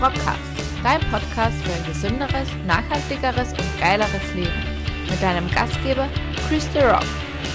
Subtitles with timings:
[0.00, 0.40] Rockcast,
[0.82, 4.48] dein Podcast für ein gesünderes, nachhaltigeres und geileres Leben.
[5.10, 6.08] Mit deinem Gastgeber
[6.48, 7.04] Chris The Rock,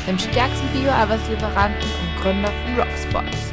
[0.07, 3.51] dem stärksten Bio-Arbeitslieferanten und Gründer von Rocksports.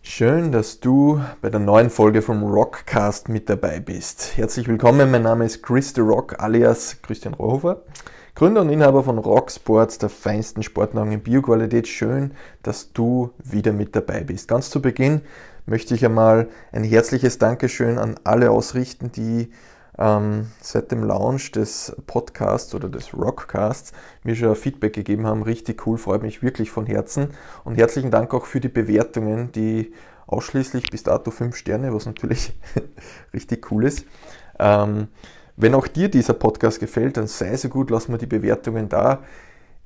[0.00, 4.38] Schön, dass du bei der neuen Folge vom Rockcast mit dabei bist.
[4.38, 7.82] Herzlich willkommen, mein Name ist Chris The Rock alias Christian Rohofer.
[8.34, 11.88] Gründer und Inhaber von Rocksports, der feinsten Sportnahrung in Bioqualität.
[11.88, 12.30] Schön,
[12.62, 14.46] dass du wieder mit dabei bist.
[14.46, 15.22] Ganz zu Beginn
[15.68, 19.50] möchte ich einmal ein herzliches Dankeschön an alle ausrichten, die
[19.98, 25.42] ähm, seit dem Launch des Podcasts oder des Rockcasts mir schon Feedback gegeben haben.
[25.42, 27.28] Richtig cool, freut mich wirklich von Herzen.
[27.64, 29.92] Und herzlichen Dank auch für die Bewertungen, die
[30.26, 32.54] ausschließlich bis dato 5 Sterne, was natürlich
[33.34, 34.04] richtig cool ist.
[34.58, 35.08] Ähm,
[35.56, 39.22] wenn auch dir dieser Podcast gefällt, dann sei so gut, lass mir die Bewertungen da.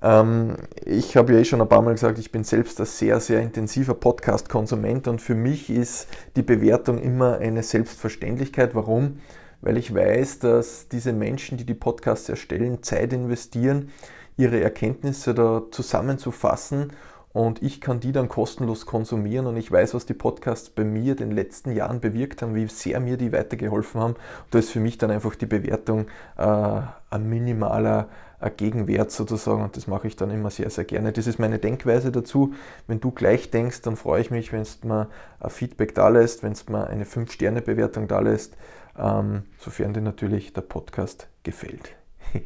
[0.03, 3.21] Ähm, ich habe ja eh schon ein paar Mal gesagt, ich bin selbst ein sehr,
[3.21, 8.75] sehr intensiver Podcast-Konsument und für mich ist die Bewertung immer eine Selbstverständlichkeit.
[8.75, 9.21] Warum?
[9.61, 13.91] Weil ich weiß, dass diese Menschen, die die Podcasts erstellen, Zeit investieren,
[14.37, 16.93] ihre Erkenntnisse da zusammenzufassen
[17.33, 21.15] und ich kann die dann kostenlos konsumieren und ich weiß, was die Podcasts bei mir
[21.15, 24.17] den letzten Jahren bewirkt haben, wie sehr mir die weitergeholfen haben.
[24.51, 28.09] da ist für mich dann einfach die Bewertung äh, ein minimaler
[28.51, 31.13] Gegenwert sozusagen und das mache ich dann immer sehr, sehr gerne.
[31.13, 32.55] Das ist meine Denkweise dazu.
[32.87, 35.09] Wenn du gleich denkst, dann freue ich mich, wenn es mir
[35.41, 38.57] ein Feedback da lässt, wenn es mir eine 5-Sterne-Bewertung da lässt,
[38.99, 41.95] ähm, sofern dir natürlich der Podcast gefällt.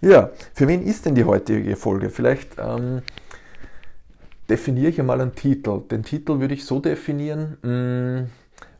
[0.00, 2.10] ja, für wen ist denn die heutige Folge?
[2.10, 3.02] Vielleicht ähm,
[4.48, 5.80] definiere ich einmal einen Titel.
[5.80, 8.30] Den Titel würde ich so definieren, mh, mm,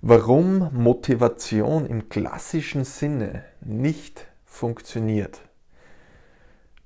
[0.02, 5.40] warum Motivation im klassischen Sinne nicht funktioniert.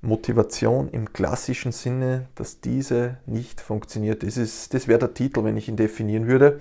[0.01, 4.23] Motivation im klassischen Sinne, dass diese nicht funktioniert.
[4.23, 6.59] Das, das wäre der Titel, wenn ich ihn definieren würde.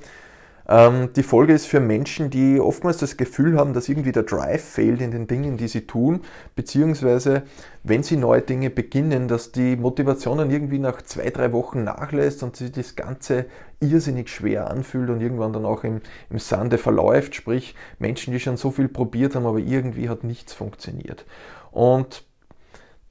[0.68, 4.62] Ähm, die Folge ist für Menschen, die oftmals das Gefühl haben, dass irgendwie der Drive
[4.62, 6.20] fehlt in den Dingen, die sie tun,
[6.56, 7.44] beziehungsweise
[7.84, 12.42] wenn sie neue Dinge beginnen, dass die Motivation dann irgendwie nach zwei, drei Wochen nachlässt
[12.42, 13.46] und sich das Ganze
[13.80, 18.58] irrsinnig schwer anfühlt und irgendwann dann auch im, im Sande verläuft, sprich Menschen, die schon
[18.58, 21.24] so viel probiert haben, aber irgendwie hat nichts funktioniert.
[21.70, 22.27] Und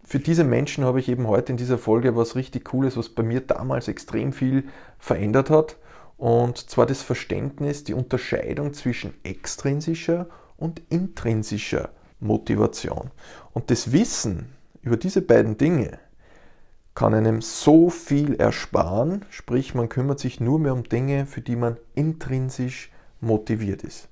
[0.07, 3.23] für diese Menschen habe ich eben heute in dieser Folge was richtig Cooles, was bei
[3.23, 4.63] mir damals extrem viel
[4.97, 5.75] verändert hat
[6.15, 11.89] und zwar das Verständnis, die Unterscheidung zwischen extrinsischer und intrinsischer
[12.21, 13.11] Motivation.
[13.51, 14.47] Und das Wissen
[14.81, 15.99] über diese beiden Dinge
[16.95, 21.57] kann einem so viel ersparen, sprich man kümmert sich nur mehr um Dinge, für die
[21.57, 24.07] man intrinsisch motiviert ist.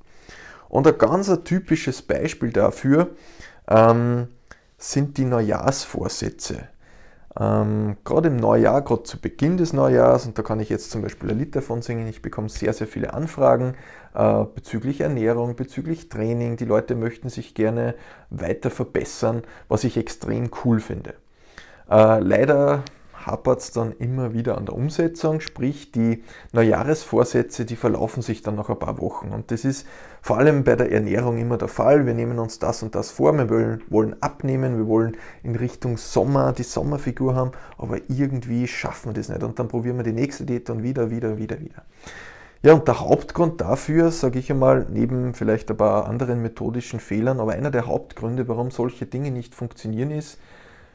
[0.67, 3.16] Und ein ganz typisches Beispiel dafür
[3.69, 4.28] ähm,
[4.91, 6.68] sind die Neujahrsvorsätze.
[7.38, 11.01] Ähm, gerade im Neujahr, gerade zu Beginn des Neujahrs, und da kann ich jetzt zum
[11.01, 13.75] Beispiel ein Lied davon singen, ich bekomme sehr, sehr viele Anfragen
[14.13, 16.56] äh, bezüglich Ernährung, bezüglich Training.
[16.56, 17.96] Die Leute möchten sich gerne
[18.29, 21.16] weiter verbessern, was ich extrem cool finde.
[21.90, 22.84] Äh, leider
[23.25, 28.55] hapert es dann immer wieder an der Umsetzung, sprich die Neujahresvorsätze, die verlaufen sich dann
[28.55, 29.29] nach ein paar Wochen.
[29.29, 29.87] Und das ist
[30.21, 32.05] vor allem bei der Ernährung immer der Fall.
[32.05, 35.97] Wir nehmen uns das und das vor, wir wollen, wollen abnehmen, wir wollen in Richtung
[35.97, 39.43] Sommer die Sommerfigur haben, aber irgendwie schaffen wir das nicht.
[39.43, 41.83] Und dann probieren wir die nächste Diät und wieder, wieder, wieder, wieder.
[42.61, 47.39] Ja, und der Hauptgrund dafür, sage ich einmal, neben vielleicht ein paar anderen methodischen Fehlern,
[47.39, 50.39] aber einer der Hauptgründe, warum solche Dinge nicht funktionieren, ist,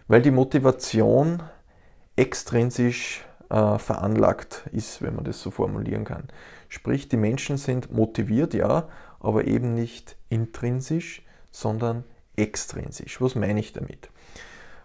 [0.09, 1.41] weil die Motivation
[2.21, 6.25] extrinsisch äh, veranlagt ist, wenn man das so formulieren kann.
[6.69, 8.89] Sprich, die Menschen sind motiviert, ja,
[9.21, 12.05] aber eben nicht intrinsisch, sondern
[12.37, 13.23] extrinsisch.
[13.23, 14.11] Was meine ich damit?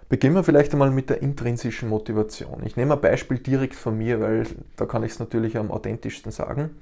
[0.08, 2.64] Beginnen wir vielleicht einmal mit der intrinsischen Motivation.
[2.66, 4.48] Ich nehme ein Beispiel direkt von mir, weil
[4.78, 6.78] da kann ich es natürlich am authentischsten sagen.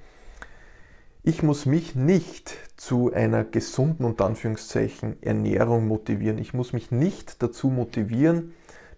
[1.23, 6.37] Ich muss mich nicht zu einer gesunden und Anführungszeichen Ernährung motivieren.
[6.37, 8.53] Ich muss mich nicht dazu motivieren,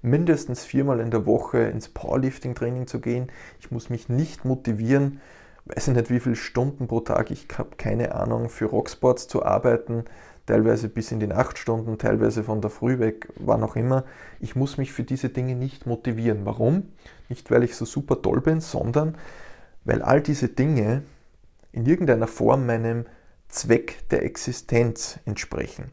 [0.06, 3.32] mindestens viermal in der Woche ins Powerlifting-Training zu gehen.
[3.60, 5.20] Ich muss mich nicht motivieren,
[5.66, 9.44] weiß ich nicht wie viele Stunden pro Tag, ich habe keine Ahnung, für Rocksports zu
[9.44, 10.06] arbeiten,
[10.46, 14.04] teilweise bis in die Nachtstunden, teilweise von der Früh weg, wann auch immer.
[14.40, 16.46] Ich muss mich für diese Dinge nicht motivieren.
[16.46, 16.90] Warum?
[17.30, 19.18] Nicht, weil ich so super toll bin, sondern
[19.84, 21.02] weil all diese Dinge
[21.72, 23.06] in irgendeiner Form meinem
[23.50, 25.92] Zweck der Existenz entsprechen.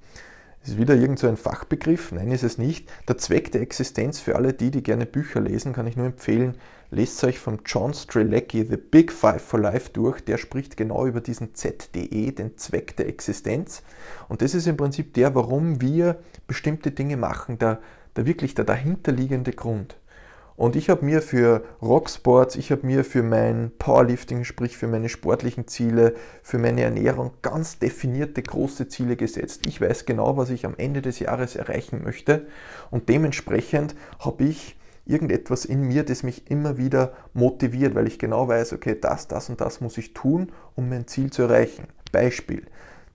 [0.62, 2.12] Das ist wieder irgend so ein Fachbegriff.
[2.12, 2.88] Nein, ist es nicht.
[3.08, 6.54] Der Zweck der Existenz für alle die, die gerne Bücher lesen, kann ich nur empfehlen,
[6.92, 10.24] lest euch von John Strelecki The Big Five for Life durch.
[10.24, 13.82] Der spricht genau über diesen ZDE, den Zweck der Existenz.
[14.28, 17.80] Und das ist im Prinzip der, warum wir bestimmte Dinge machen, der,
[18.14, 19.96] der wirklich der dahinterliegende Grund.
[20.62, 25.08] Und ich habe mir für Rocksports, ich habe mir für mein Powerlifting, sprich für meine
[25.08, 26.14] sportlichen Ziele,
[26.44, 29.66] für meine Ernährung ganz definierte große Ziele gesetzt.
[29.66, 32.46] Ich weiß genau, was ich am Ende des Jahres erreichen möchte
[32.92, 38.46] und dementsprechend habe ich irgendetwas in mir, das mich immer wieder motiviert, weil ich genau
[38.46, 41.88] weiß, okay, das, das und das muss ich tun, um mein Ziel zu erreichen.
[42.12, 42.62] Beispiel.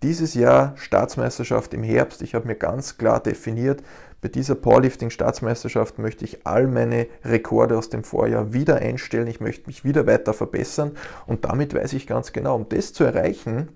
[0.04, 2.22] Dieses Jahr Staatsmeisterschaft im Herbst.
[2.22, 3.82] Ich habe mir ganz klar definiert,
[4.22, 9.28] bei dieser Powerlifting-Staatsmeisterschaft möchte ich all meine Rekorde aus dem Vorjahr wieder einstellen.
[9.28, 10.92] Ich möchte mich wieder weiter verbessern
[11.28, 13.70] und damit weiß ich ganz genau, um das zu erreichen,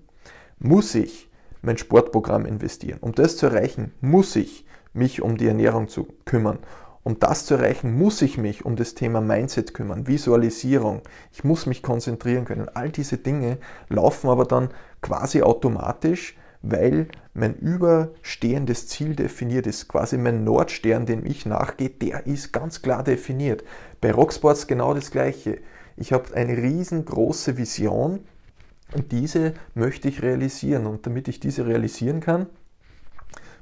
[0.58, 1.30] muss ich
[1.62, 2.98] mein Sportprogramm investieren.
[3.00, 6.58] Um das zu erreichen, muss ich mich um die Ernährung zu kümmern.
[7.04, 11.02] Um das zu erreichen, muss ich mich um das Thema Mindset kümmern, Visualisierung.
[11.32, 12.68] Ich muss mich konzentrieren können.
[12.68, 14.68] All diese Dinge laufen aber dann
[15.00, 19.88] quasi automatisch, weil mein überstehendes Ziel definiert ist.
[19.88, 23.64] Quasi mein Nordstern, dem ich nachgehe, der ist ganz klar definiert.
[24.00, 25.58] Bei Rocksports genau das Gleiche.
[25.96, 28.20] Ich habe eine riesengroße Vision
[28.94, 30.86] und diese möchte ich realisieren.
[30.86, 32.46] Und damit ich diese realisieren kann,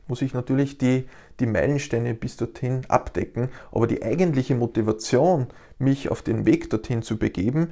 [0.06, 1.06] muss ich natürlich die,
[1.38, 3.48] die Meilensteine bis dorthin abdecken.
[3.72, 5.46] Aber die eigentliche Motivation,
[5.78, 7.68] mich auf den Weg dorthin zu begeben,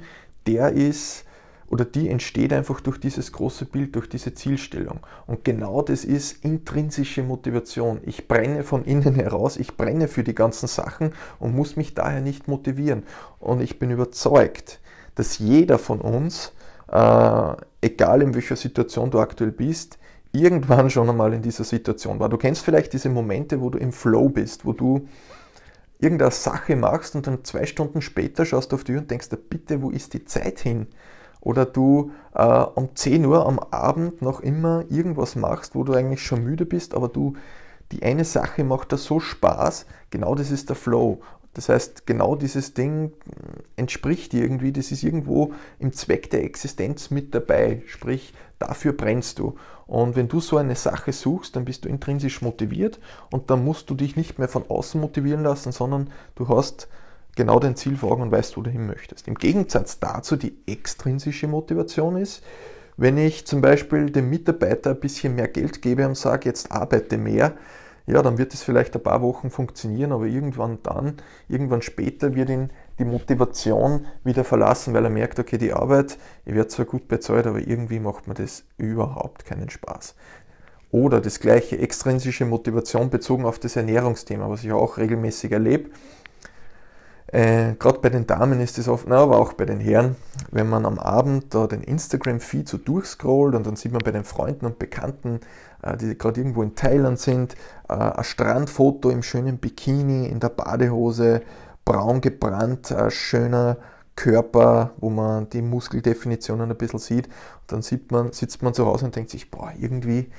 [0.47, 1.25] der ist
[1.69, 4.99] oder die entsteht einfach durch dieses große Bild, durch diese Zielstellung.
[5.27, 7.99] Und genau das ist intrinsische Motivation.
[8.03, 12.21] Ich brenne von innen heraus, ich brenne für die ganzen Sachen und muss mich daher
[12.21, 13.03] nicht motivieren.
[13.39, 14.79] Und ich bin überzeugt,
[15.15, 16.53] dass jeder von uns,
[16.91, 19.99] äh, egal in welcher Situation du aktuell bist,
[20.31, 22.29] irgendwann schon einmal in dieser Situation war.
[22.29, 25.07] Du kennst vielleicht diese Momente, wo du im Flow bist, wo du
[25.99, 29.29] irgendeine Sache machst und dann zwei Stunden später schaust du auf die Uhr und denkst,
[29.49, 30.87] bitte, wo ist die Zeit hin?
[31.41, 36.23] Oder du äh, um 10 Uhr am Abend noch immer irgendwas machst, wo du eigentlich
[36.23, 37.35] schon müde bist, aber du
[37.91, 41.21] die eine Sache macht da so Spaß, genau das ist der Flow.
[41.55, 43.11] Das heißt, genau dieses Ding
[43.75, 49.39] entspricht dir irgendwie, das ist irgendwo im Zweck der Existenz mit dabei, sprich, dafür brennst
[49.39, 49.55] du.
[49.87, 52.99] Und wenn du so eine Sache suchst, dann bist du intrinsisch motiviert
[53.31, 56.87] und dann musst du dich nicht mehr von außen motivieren lassen, sondern du hast
[57.35, 59.27] genau dein Ziel vor Augen und weißt, wo du hin möchtest.
[59.27, 62.43] Im Gegensatz dazu die extrinsische Motivation ist,
[62.97, 67.17] wenn ich zum Beispiel dem Mitarbeiter ein bisschen mehr Geld gebe und sage, jetzt arbeite
[67.17, 67.53] mehr,
[68.09, 71.17] ja, dann wird es vielleicht ein paar Wochen funktionieren, aber irgendwann dann,
[71.47, 76.55] irgendwann später wird ihn die Motivation wieder verlassen, weil er merkt, okay, die Arbeit, ich
[76.55, 80.15] werde zwar gut bezahlt, aber irgendwie macht mir das überhaupt keinen Spaß.
[80.91, 85.91] Oder das gleiche extrinsische Motivation bezogen auf das Ernährungsthema, was ich auch regelmäßig erlebe.
[87.31, 90.15] Äh, Gerade bei den Damen ist es oft, na, aber auch bei den Herren,
[90.51, 94.23] wenn man am Abend da den Instagram-Feed so durchscrollt und dann sieht man bei den
[94.23, 95.39] Freunden und Bekannten,
[95.83, 97.53] äh, die gerade irgendwo in Thailand sind,
[97.87, 101.41] äh, ein Strandfoto im schönen Bikini, in der Badehose,
[101.85, 103.77] braun gebrannt, ein schöner
[104.15, 107.27] Körper, wo man die Muskeldefinitionen ein bisschen sieht.
[107.27, 110.31] Und dann sieht man, sitzt man zu Hause und denkt sich, boah, irgendwie,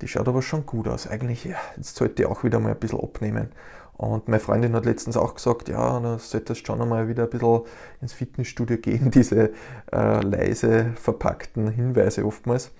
[0.00, 1.06] die schaut aber schon gut aus.
[1.06, 3.50] Eigentlich, ja, jetzt sollte ich auch wieder mal ein bisschen abnehmen.
[3.98, 7.62] Und meine Freundin hat letztens auch gesagt, ja, da solltest schon einmal wieder ein bisschen
[8.00, 9.50] ins Fitnessstudio gehen, diese
[9.92, 12.70] äh, leise verpackten Hinweise oftmals.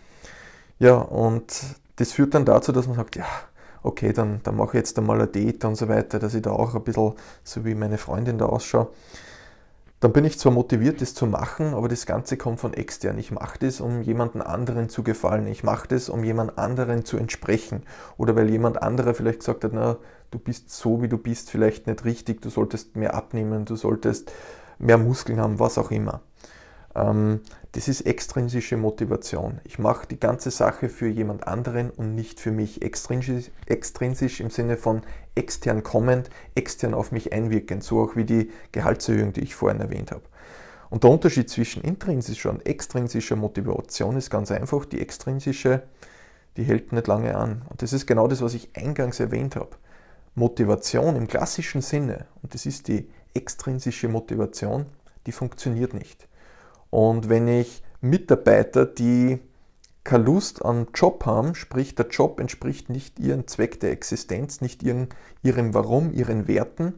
[0.79, 1.53] Ja, und
[1.97, 3.27] das führt dann dazu, dass man sagt, ja,
[3.83, 6.51] okay, dann, dann mache ich jetzt einmal eine Date und so weiter, dass ich da
[6.51, 8.89] auch ein bisschen so wie meine Freundin da ausschaue.
[9.99, 13.19] Dann bin ich zwar motiviert, das zu machen, aber das Ganze kommt von extern.
[13.19, 15.49] Ich mache das, um jemanden anderen zu gefallen.
[15.49, 17.83] Ich mache das, um jemand anderen zu entsprechen.
[18.17, 19.97] Oder weil jemand anderer vielleicht gesagt hat, na,
[20.31, 24.33] du bist so, wie du bist, vielleicht nicht richtig, du solltest mehr abnehmen, du solltest
[24.79, 26.23] mehr Muskeln haben, was auch immer.
[26.95, 27.41] Ähm,
[27.73, 29.61] das ist extrinsische Motivation.
[29.65, 32.83] Ich mache die ganze Sache für jemand anderen und nicht für mich.
[32.83, 35.03] Extrinsisch, extrinsisch im Sinne von
[35.35, 40.11] extern kommend, extern auf mich einwirkend, so auch wie die Gehaltserhöhung, die ich vorhin erwähnt
[40.11, 40.23] habe.
[40.91, 44.87] Und der Unterschied zwischen intrinsischer und extrinsischer Motivation ist ganz einfach.
[44.87, 45.83] Die extrinsische,
[46.57, 47.63] die hält nicht lange an.
[47.69, 49.77] Und das ist genau das, was ich eingangs erwähnt habe.
[50.39, 54.87] Motivation im klassischen Sinne, und das ist die extrinsische Motivation,
[55.27, 56.29] die funktioniert nicht.
[56.91, 59.41] Und wenn ich Mitarbeiter, die
[60.05, 64.83] keine Lust am Job haben, sprich der Job entspricht nicht ihrem Zweck der Existenz, nicht
[64.83, 65.09] ihren,
[65.43, 66.95] ihrem Warum, ihren Werten,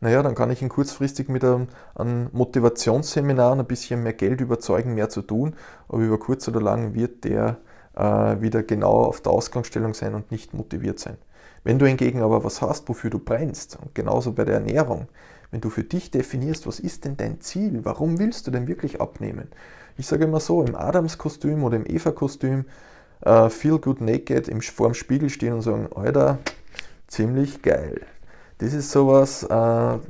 [0.00, 4.94] naja, dann kann ich ihn kurzfristig mit einem, einem Motivationsseminar ein bisschen mehr Geld überzeugen,
[4.94, 5.54] mehr zu tun,
[5.86, 7.58] aber über kurz oder lang wird der
[7.94, 11.18] äh, wieder genau auf der Ausgangsstellung sein und nicht motiviert sein.
[11.64, 15.08] Wenn du hingegen aber was hast, wofür du brennst, und genauso bei der Ernährung,
[15.50, 19.00] wenn du für dich definierst, was ist denn dein Ziel, warum willst du denn wirklich
[19.00, 19.48] abnehmen?
[19.96, 22.64] Ich sage immer so, im Adams-Kostüm oder im Eva-Kostüm,
[23.24, 26.38] uh, feel good naked, im, vor dem Spiegel stehen und sagen, Alter,
[27.06, 28.00] ziemlich geil.
[28.58, 30.00] Das ist sowas, uh,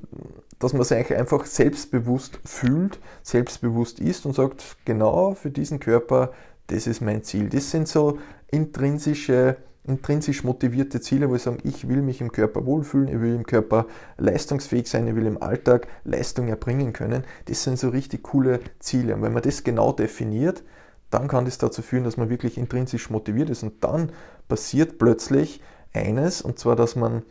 [0.59, 6.33] dass man sich einfach selbstbewusst fühlt, selbstbewusst ist und sagt, genau für diesen Körper,
[6.69, 7.49] das ist mein Ziel.
[7.49, 8.19] Das sind so
[8.49, 13.35] intrinsische intrinsisch motivierte Ziele, wo ich sage, ich will mich im Körper wohlfühlen, ich will
[13.35, 13.87] im Körper
[14.17, 17.25] leistungsfähig sein, ich will im Alltag Leistung erbringen können.
[17.47, 19.15] Das sind so richtig coole Ziele.
[19.15, 20.63] Und wenn man das genau definiert,
[21.11, 23.63] dann kann das dazu führen, dass man wirklich intrinsisch motiviert ist.
[23.63, 24.13] Und dann
[24.49, 25.61] passiert plötzlich
[25.93, 27.23] eines, und zwar, dass man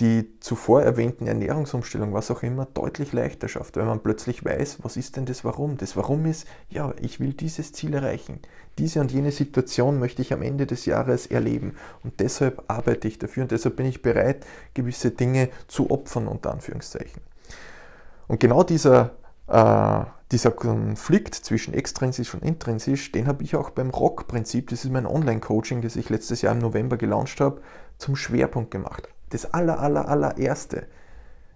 [0.00, 4.96] die zuvor erwähnten Ernährungsumstellungen, was auch immer, deutlich leichter schafft, weil man plötzlich weiß, was
[4.96, 5.76] ist denn das Warum?
[5.76, 8.40] Das Warum ist, ja, ich will dieses Ziel erreichen.
[8.78, 11.74] Diese und jene Situation möchte ich am Ende des Jahres erleben.
[12.02, 16.52] Und deshalb arbeite ich dafür und deshalb bin ich bereit, gewisse Dinge zu opfern, unter
[16.52, 17.20] Anführungszeichen.
[18.28, 19.10] Und genau dieser,
[19.46, 24.90] äh, dieser Konflikt zwischen extrinsisch und intrinsisch, den habe ich auch beim Rock-Prinzip, das ist
[24.90, 27.60] mein Online-Coaching, das ich letztes Jahr im November gelauncht habe,
[27.98, 30.86] zum Schwerpunkt gemacht das aller, aller, allererste,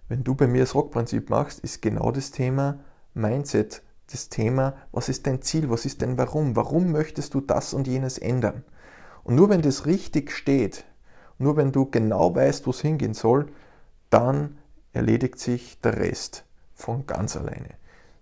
[0.09, 2.79] wenn du bei mir das Rockprinzip machst, ist genau das Thema
[3.15, 3.83] Mindset.
[4.11, 6.55] Das Thema, was ist dein Ziel, was ist dein Warum?
[6.55, 8.63] Warum möchtest du das und jenes ändern?
[9.25, 10.85] Und nur wenn das richtig steht,
[11.39, 13.47] nur wenn du genau weißt, wo es hingehen soll,
[14.09, 14.59] dann
[14.93, 17.71] erledigt sich der Rest von ganz alleine.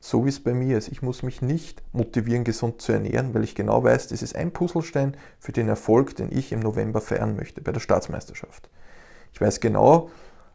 [0.00, 0.88] So wie es bei mir ist.
[0.88, 4.52] Ich muss mich nicht motivieren, gesund zu ernähren, weil ich genau weiß, das ist ein
[4.52, 8.70] Puzzlestein für den Erfolg, den ich im November feiern möchte bei der Staatsmeisterschaft.
[9.34, 10.10] Ich weiß genau,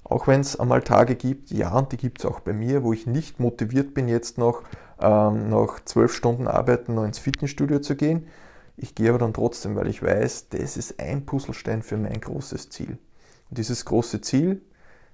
[0.05, 2.93] auch wenn es einmal Tage gibt, ja, und die gibt es auch bei mir, wo
[2.93, 4.63] ich nicht motiviert bin, jetzt noch
[5.01, 8.27] ähm, nach zwölf Stunden Arbeiten noch ins Fitnessstudio zu gehen.
[8.77, 12.69] Ich gehe aber dann trotzdem, weil ich weiß, das ist ein Puzzlestein für mein großes
[12.69, 12.97] Ziel.
[13.49, 14.61] Und dieses große Ziel,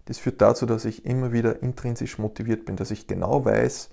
[0.05, 3.89] das führt dazu, dass ich immer wieder intrinsisch motiviert bin, dass ich genau weiß,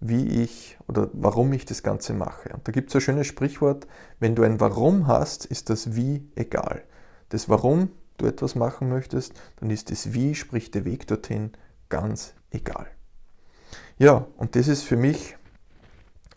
[0.00, 2.50] wie ich oder warum ich das Ganze mache.
[2.52, 3.86] Und da gibt es ein schönes Sprichwort,
[4.20, 6.82] wenn du ein Warum hast, ist das Wie egal.
[7.30, 7.88] Das Warum
[8.22, 11.52] du etwas machen möchtest, dann ist das Wie, sprich der Weg dorthin,
[11.88, 12.86] ganz egal.
[13.98, 15.36] Ja, und das ist für mich,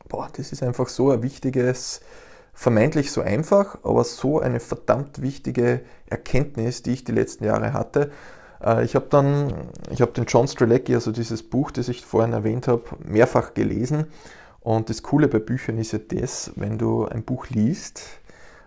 [0.10, 2.02] boah, das ist einfach so ein wichtiges,
[2.54, 8.12] vermeintlich so einfach, aber so eine verdammt wichtige Erkenntnis, die ich die letzten Jahre hatte.
[8.64, 9.54] Äh, ich habe dann,
[9.92, 14.08] ich habe den John Strelecki, also dieses Buch, das ich vorhin erwähnt habe, mehrfach gelesen.
[14.62, 18.02] Und das Coole bei Büchern ist ja das, wenn du ein Buch liest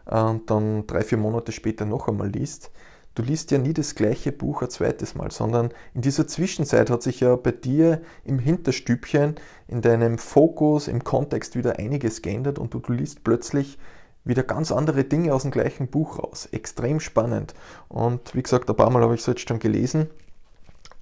[0.06, 2.70] äh, und dann drei, vier Monate später noch einmal liest,
[3.18, 7.02] du liest ja nie das gleiche Buch ein zweites Mal, sondern in dieser Zwischenzeit hat
[7.02, 9.34] sich ja bei dir im Hinterstübchen,
[9.66, 13.78] in deinem Fokus, im Kontext wieder einiges geändert und du, du liest plötzlich
[14.24, 16.48] wieder ganz andere Dinge aus dem gleichen Buch raus.
[16.52, 17.54] Extrem spannend.
[17.88, 20.06] Und wie gesagt, ein paar Mal habe ich es jetzt schon gelesen.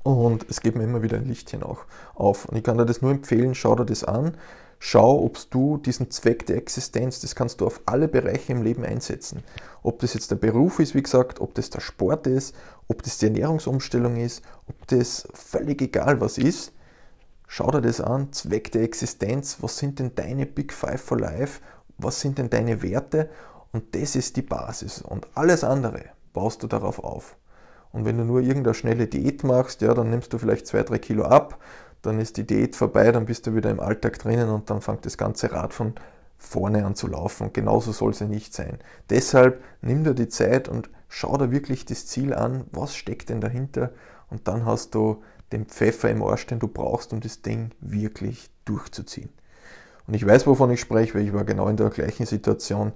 [0.02, 2.46] Und es geht mir immer wieder ein Lichtchen auch auf.
[2.46, 4.36] Und ich kann dir das nur empfehlen, schau dir das an.
[4.78, 8.84] Schau, ob du diesen Zweck der Existenz, das kannst du auf alle Bereiche im Leben
[8.84, 9.42] einsetzen.
[9.82, 12.54] Ob das jetzt der Beruf ist, wie gesagt, ob das der Sport ist,
[12.86, 16.72] ob das die Ernährungsumstellung ist, ob das völlig egal was ist.
[17.46, 21.60] Schau dir das an, Zweck der Existenz, was sind denn deine Big Five for Life,
[21.96, 23.30] was sind denn deine Werte
[23.72, 27.36] und das ist die Basis und alles andere baust du darauf auf.
[27.92, 30.98] Und wenn du nur irgendeine schnelle Diät machst, ja, dann nimmst du vielleicht zwei, drei
[30.98, 31.58] Kilo ab,
[32.06, 35.04] dann ist die Diät vorbei, dann bist du wieder im Alltag drinnen und dann fängt
[35.06, 35.94] das ganze Rad von
[36.38, 37.44] vorne an zu laufen.
[37.44, 38.78] Und genauso soll es ja nicht sein.
[39.10, 43.40] Deshalb nimm dir die Zeit und schau dir wirklich das Ziel an, was steckt denn
[43.40, 43.92] dahinter
[44.30, 45.22] und dann hast du
[45.52, 49.30] den Pfeffer im Arsch, den du brauchst, um das Ding wirklich durchzuziehen.
[50.06, 52.92] Und ich weiß, wovon ich spreche, weil ich war genau in der gleichen Situation.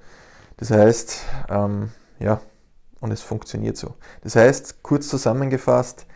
[0.56, 2.40] Das heißt, ähm, ja,
[3.00, 3.94] und es funktioniert so.
[4.22, 6.06] Das heißt, kurz zusammengefasst,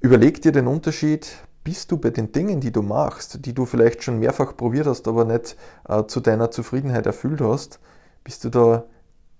[0.00, 1.28] überleg dir den Unterschied
[1.70, 5.06] bist du bei den Dingen, die du machst, die du vielleicht schon mehrfach probiert hast,
[5.06, 5.56] aber nicht
[5.88, 7.78] äh, zu deiner Zufriedenheit erfüllt hast,
[8.24, 8.86] bist du da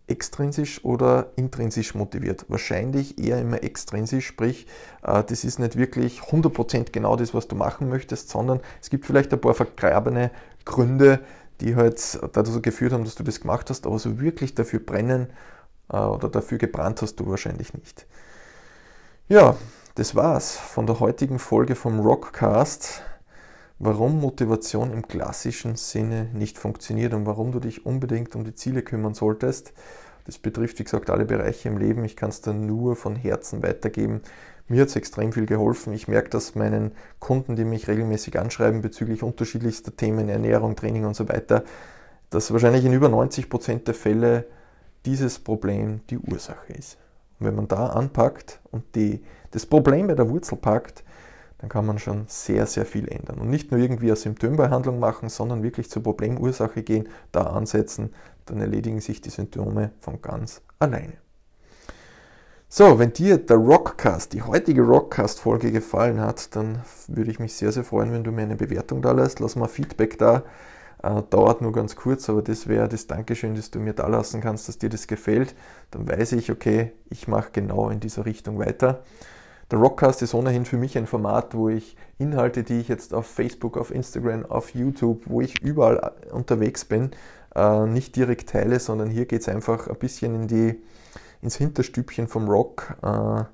[0.07, 2.45] extrinsisch oder intrinsisch motiviert?
[2.47, 4.69] Wahrscheinlich eher immer extrinsisch, sprich,
[5.03, 9.07] äh, das ist nicht wirklich 100% genau das, was du machen möchtest, sondern es gibt
[9.07, 10.31] vielleicht ein paar vergrabene
[10.65, 11.19] Gründe,
[11.61, 15.27] die halt dazu geführt haben, dass du das gemacht hast, aber so wirklich dafür brennen
[15.93, 18.07] äh, oder dafür gebrannt hast du wahrscheinlich nicht.
[19.29, 19.57] Ja,
[19.95, 23.03] das war's von der heutigen Folge vom Rockcast.
[23.79, 28.83] Warum Motivation im klassischen Sinne nicht funktioniert und warum du dich unbedingt um die Ziele
[28.83, 29.73] kümmern solltest.
[30.27, 32.05] Das betrifft, wie gesagt, alle Bereiche im Leben.
[32.05, 34.21] Ich kann es dir nur von Herzen weitergeben.
[34.69, 35.93] Mir hat es extrem viel geholfen.
[35.93, 41.17] Ich merke dass meinen Kunden, die mich regelmäßig anschreiben bezüglich unterschiedlichster Themen, Ernährung, Training und
[41.17, 41.65] so weiter,
[42.29, 44.45] dass wahrscheinlich in über 90 Prozent der Fälle
[45.05, 46.99] dieses Problem die Ursache ist.
[47.41, 51.03] Und wenn man da anpackt und die das Problem bei der Wurzel packt,
[51.59, 53.39] dann kann man schon sehr, sehr viel ändern.
[53.39, 58.15] Und nicht nur irgendwie eine Symptombehandlung machen, sondern wirklich zur Problemursache gehen, da ansetzen,
[58.47, 61.15] dann erledigen sich die Symptome von ganz alleine.
[62.69, 67.73] So, wenn dir der Rockcast, die heutige Rockcast-Folge gefallen hat, dann würde ich mich sehr,
[67.73, 69.41] sehr freuen, wenn du mir eine Bewertung da lässt.
[69.41, 70.45] Lass mal Feedback da.
[71.03, 74.41] Äh, dauert nur ganz kurz, aber das wäre das Dankeschön, das du mir da lassen
[74.41, 75.55] kannst, dass dir das gefällt.
[75.91, 79.03] Dann weiß ich, okay, ich mache genau in dieser Richtung weiter.
[79.71, 83.27] Der Rockcast ist ohnehin für mich ein Format, wo ich Inhalte, die ich jetzt auf
[83.27, 87.13] Facebook, auf Instagram, auf YouTube, wo ich überall unterwegs bin,
[87.55, 90.83] äh, nicht direkt teile, sondern hier geht es einfach ein bisschen in die,
[91.41, 93.45] ins Hinterstübchen vom Rock, äh,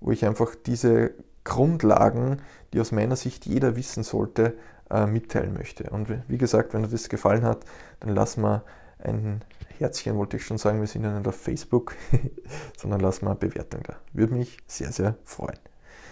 [0.00, 1.12] wo ich einfach diese
[1.44, 4.56] Grundlagen, die aus meiner Sicht jeder wissen sollte,
[4.90, 5.90] äh, mitteilen möchte.
[5.90, 7.64] Und wie gesagt, wenn dir das gefallen hat,
[8.00, 8.62] dann lass mal
[8.98, 9.42] ein
[9.78, 11.94] Herzchen, wollte ich schon sagen, wir sind ja nicht auf Facebook,
[12.76, 13.96] sondern lass mal eine Bewertung da.
[14.12, 15.58] Würde mich sehr, sehr freuen.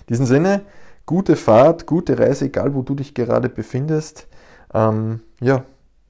[0.00, 0.62] In diesem Sinne,
[1.06, 4.26] gute Fahrt, gute Reise, egal wo du dich gerade befindest.
[4.74, 5.64] Ähm, ja,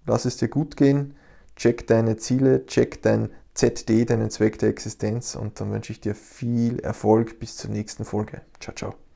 [0.06, 1.14] lass es dir gut gehen,
[1.56, 6.14] check deine Ziele, check dein ZD, deinen Zweck der Existenz und dann wünsche ich dir
[6.14, 8.40] viel Erfolg bis zur nächsten Folge.
[8.60, 9.09] Ciao, ciao.